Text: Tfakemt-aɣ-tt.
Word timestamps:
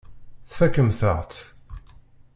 Tfakemt-aɣ-tt. 0.49 1.41